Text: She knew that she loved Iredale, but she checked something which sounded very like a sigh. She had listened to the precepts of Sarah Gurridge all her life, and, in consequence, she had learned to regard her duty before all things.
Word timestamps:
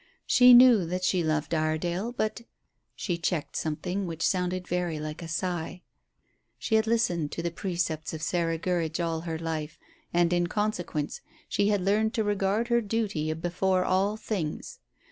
She 0.25 0.55
knew 0.55 0.83
that 0.87 1.03
she 1.03 1.23
loved 1.23 1.53
Iredale, 1.53 2.11
but 2.11 2.41
she 2.95 3.19
checked 3.19 3.55
something 3.55 4.07
which 4.07 4.25
sounded 4.25 4.67
very 4.67 4.99
like 4.99 5.21
a 5.21 5.27
sigh. 5.27 5.83
She 6.57 6.73
had 6.73 6.87
listened 6.87 7.31
to 7.33 7.43
the 7.43 7.51
precepts 7.51 8.11
of 8.11 8.23
Sarah 8.23 8.57
Gurridge 8.57 8.99
all 8.99 9.21
her 9.21 9.37
life, 9.37 9.77
and, 10.11 10.33
in 10.33 10.47
consequence, 10.47 11.21
she 11.47 11.67
had 11.67 11.81
learned 11.85 12.15
to 12.15 12.23
regard 12.23 12.69
her 12.69 12.81
duty 12.81 13.31
before 13.33 13.85
all 13.85 14.17
things. 14.17 14.79